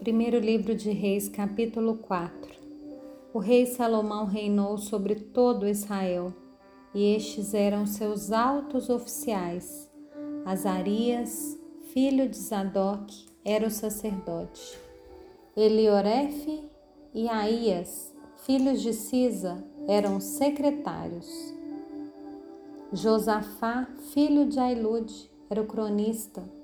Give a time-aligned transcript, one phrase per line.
[0.00, 2.32] Primeiro livro de Reis, capítulo 4.
[3.34, 6.32] O rei Salomão reinou sobre todo Israel,
[6.94, 9.90] e estes eram seus altos oficiais.
[10.44, 11.58] Azarias,
[11.92, 14.78] filho de Zadok, era o sacerdote.
[15.56, 16.62] Eliorefe
[17.12, 18.14] e Aías,
[18.46, 21.52] filhos de Sisa, eram secretários.
[22.92, 26.57] Josafá, filho de Ailude, era o cronista.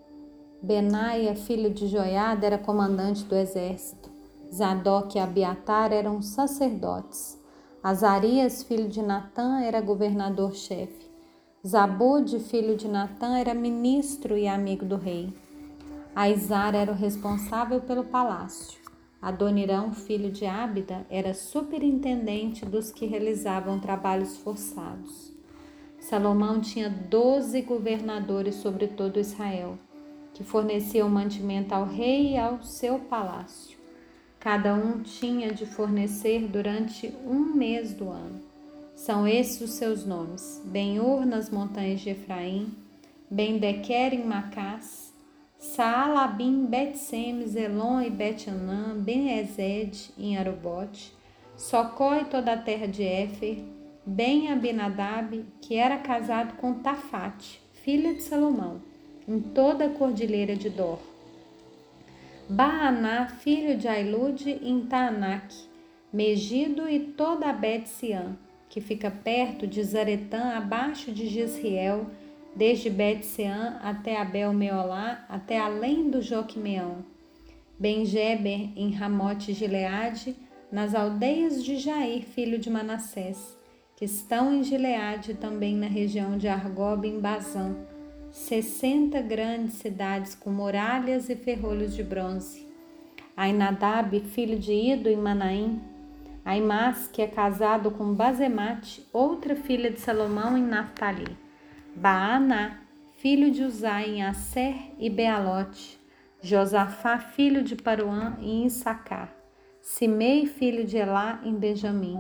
[0.65, 4.09] Benaia, filho de Joiada, era comandante do exército.
[4.51, 7.39] Zadok e Abiatar eram sacerdotes.
[7.83, 11.07] Azarias, filho de Natã, era governador-chefe.
[11.67, 15.35] Zabude, filho de Natã, era ministro e amigo do rei.
[16.17, 18.81] Aizar era o responsável pelo palácio.
[19.21, 25.31] Adonirão, filho de Ábida, era superintendente dos que realizavam trabalhos forçados.
[26.01, 29.79] Salomão tinha doze governadores sobre todo Israel
[30.35, 33.79] que forneciam mantimento ao rei e ao seu palácio.
[34.41, 38.43] Cada um tinha de fornecer durante um mês do ano.
[38.97, 42.75] São esses os seus nomes: Ben-Ur nas montanhas de Efraim,
[43.31, 45.15] Ben-Dequer em Macás,
[45.59, 51.15] Saalabim, Bet-Semes, Elon e Bet-Anã, Ben-Ezed em Arubote,
[51.57, 53.65] Socó e toda a terra de Éfer,
[54.05, 58.94] Ben-Abinadab, que era casado com Tafate, filha de Salomão
[59.27, 60.99] em toda a cordilheira de Dor.
[62.49, 65.55] Baaná, filho de Ailude, em Taanak,
[66.13, 68.37] Megido e toda a Bet-Siã,
[68.69, 72.07] que fica perto de Zaretã, abaixo de Gisriel,
[72.55, 77.05] desde Bet-Seã até Abel-Meolá, até além do Joquimeão.
[77.79, 80.37] Benjeber, em Ramote Gileade,
[80.71, 83.57] nas aldeias de Jair, filho de Manassés,
[83.97, 87.75] que estão em Gileade, também na região de Argob, em Bazã,
[88.35, 92.67] sessenta grandes cidades com muralhas e ferrolhos de bronze.
[93.37, 95.81] Ainadab, filho de Ido em Manaim,
[96.45, 101.39] Aimás, que é casado com Bazemate, outra filha de Salomão em Naphtali,
[101.95, 102.81] Baaná,
[103.19, 105.97] filho de Uzai em Asser e Bealote,
[106.43, 109.33] Josafá, filho de Paruã em Issacar,
[109.81, 112.19] Simei, filho de Elá em Benjamim,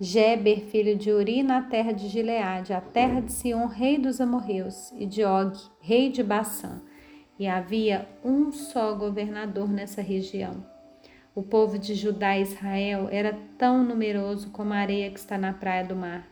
[0.00, 4.92] Geber, filho de Uri, na terra de Gileade, a terra de Sion, rei dos amorreus,
[4.92, 6.80] e de Og, rei de Bassã.
[7.36, 10.64] E havia um só governador nessa região.
[11.34, 15.52] O povo de Judá e Israel era tão numeroso como a areia que está na
[15.52, 16.28] praia do mar.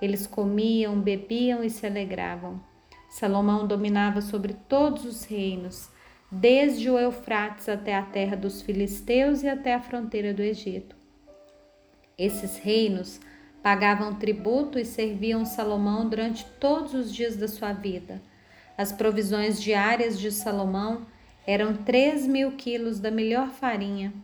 [0.00, 2.60] Eles comiam, bebiam e se alegravam.
[3.08, 5.90] Salomão dominava sobre todos os reinos,
[6.30, 11.05] desde o Eufrates até a terra dos filisteus e até a fronteira do Egito.
[12.18, 13.20] Esses reinos
[13.62, 18.22] pagavam tributo e serviam Salomão durante todos os dias da sua vida.
[18.74, 21.06] As provisões diárias de Salomão
[21.46, 24.14] eram 3 mil quilos da melhor farinha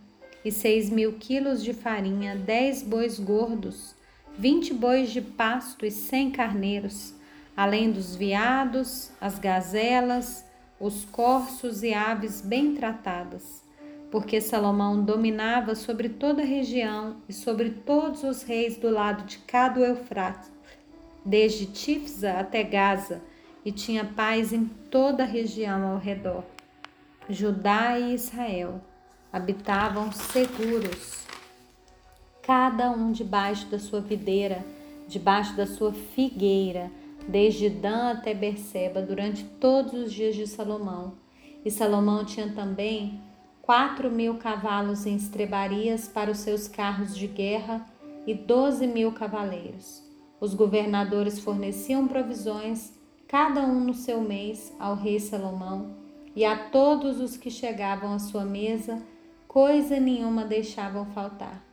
[0.42, 3.94] e 6 mil quilos de farinha, 10 bois gordos,
[4.38, 7.14] 20 bois de pasto e 100 carneiros,
[7.54, 10.46] além dos veados, as gazelas,
[10.80, 13.62] os corços e aves bem tratadas
[14.12, 19.38] porque Salomão dominava sobre toda a região e sobre todos os reis do lado de
[19.38, 20.52] cada Eufrates,
[21.24, 23.22] desde Tifsa até Gaza,
[23.64, 26.44] e tinha paz em toda a região ao redor.
[27.26, 28.82] Judá e Israel
[29.32, 31.24] habitavam seguros,
[32.42, 34.62] cada um debaixo da sua videira,
[35.08, 36.90] debaixo da sua figueira,
[37.26, 41.14] desde Dan até Berseba, durante todos os dias de Salomão.
[41.64, 43.31] E Salomão tinha também
[43.62, 47.86] quatro mil cavalos em estrebarias para os seus carros de guerra
[48.26, 50.02] e doze mil cavaleiros.
[50.40, 52.92] Os governadores forneciam provisões,
[53.28, 55.94] cada um no seu mês, ao rei Salomão,
[56.34, 59.00] e a todos os que chegavam à sua mesa,
[59.46, 61.64] coisa nenhuma deixavam faltar.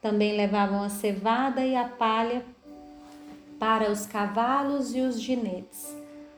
[0.00, 2.44] Também levavam a cevada e a palha
[3.58, 5.96] para os cavalos e os ginetes,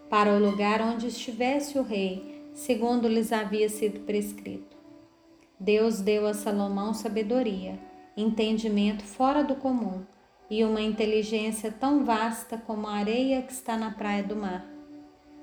[0.09, 4.74] para o lugar onde estivesse o rei, segundo lhes havia sido prescrito.
[5.59, 7.79] Deus deu a Salomão sabedoria,
[8.17, 10.03] entendimento fora do comum
[10.51, 14.67] e uma inteligência tão vasta como a areia que está na praia do mar.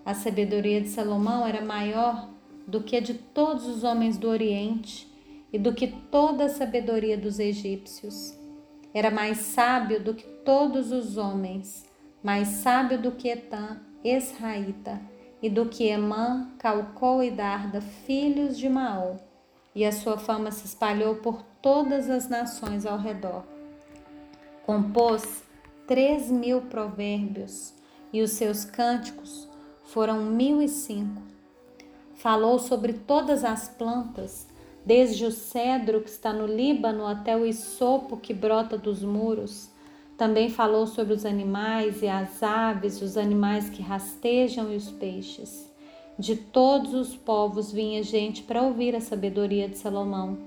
[0.06, 2.30] A sabedoria de Salomão era maior
[2.68, 5.08] do que a de todos os homens do Oriente
[5.52, 8.38] e do que toda a sabedoria dos egípcios.
[8.94, 11.86] Era mais sábio do que todos os homens,
[12.22, 15.02] mais sábio do que Etã, Esraíta,
[15.42, 19.31] e do que Emã, Calcol e Darda, filhos de Maol
[19.74, 23.44] e a sua fama se espalhou por todas as nações ao redor.
[24.66, 25.44] Compôs
[25.88, 27.74] três mil provérbios
[28.14, 29.48] e os seus cânticos
[29.86, 31.22] foram mil e cinco.
[32.16, 34.48] Falou sobre todas as plantas,
[34.86, 39.70] desde o cedro que está no Líbano até o isopo que brota dos muros.
[40.18, 45.71] Também falou sobre os animais e as aves, os animais que rastejam e os peixes.
[46.20, 50.38] De todos os povos vinha gente para ouvir a sabedoria de Salomão,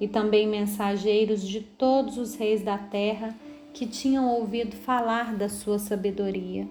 [0.00, 3.34] e também mensageiros de todos os reis da terra
[3.72, 6.66] que tinham ouvido falar da sua sabedoria.